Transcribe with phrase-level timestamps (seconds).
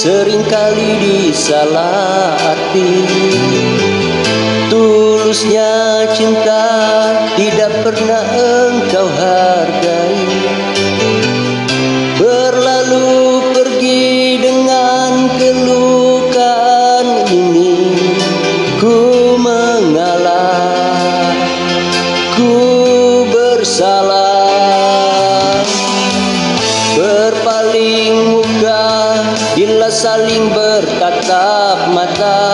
[0.00, 2.88] sering kali disalahi
[4.72, 6.64] Tulusnya cinta
[7.36, 10.24] tidak pernah engkau hargai.
[12.16, 17.92] Berlalu pergi dengan kelukaan ini.
[18.80, 20.64] Ku mengalah,
[22.38, 22.56] ku
[23.28, 24.48] bersalah.
[26.94, 28.29] Berpaling
[29.90, 32.46] saling bertatap mata.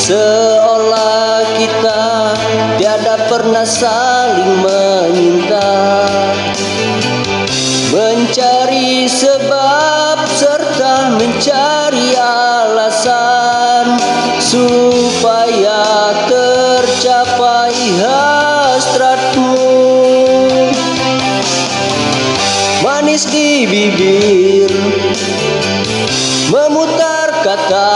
[0.00, 2.32] Seolah kita
[2.80, 5.70] tiada pernah saling meminta
[7.92, 14.00] Mencari sebab serta mencari alasan
[14.40, 19.60] Supaya tercapai hasratmu.
[22.80, 24.72] Manis di bibir
[26.52, 27.88] Memutar kata.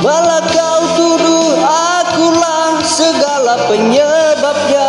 [0.00, 4.79] Malah kau tuduh akulah segala penyebabnya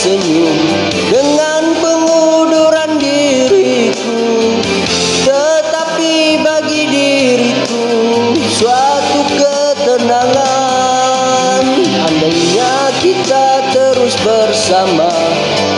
[0.00, 0.56] tersenyum
[1.12, 4.56] dengan pengunduran diriku.
[5.28, 7.84] Tetapi bagi diriku
[8.48, 10.24] suatu ketenangan.
[11.84, 15.12] Andainya kita terus bersama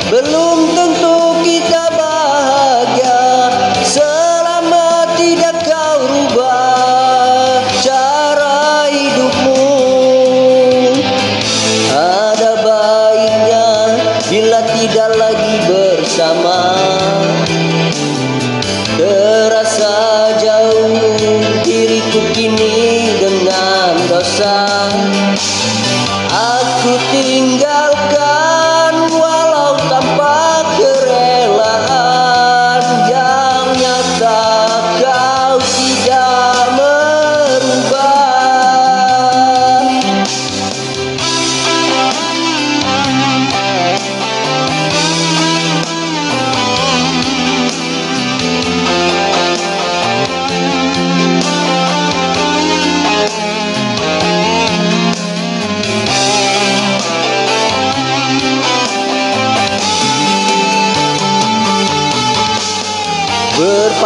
[0.07, 2.12] Belum tentu kita bahagia
[27.63, 28.52] tinggalkan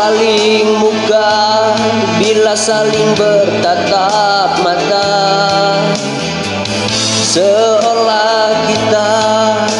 [0.07, 1.35] Berpaling muka
[2.23, 5.11] bila saling bertatap mata.
[7.27, 9.11] Seolah kita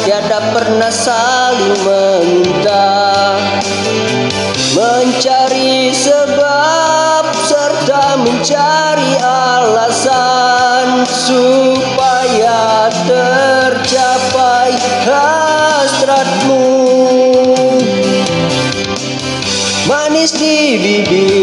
[0.03, 2.91] tiada pernah saling meminta
[4.75, 11.07] Mencari sebab serta mencari alasan.
[11.07, 11.66] Supaya
[20.27, 21.36] Manis di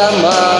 [0.00, 0.59] bersama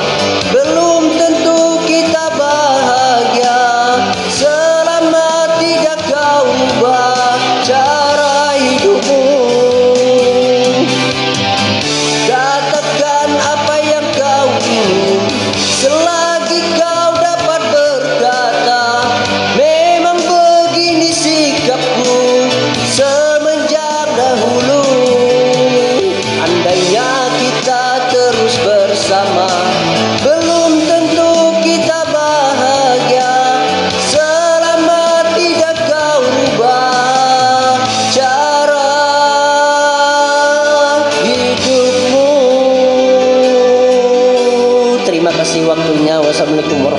[46.58, 46.90] kasih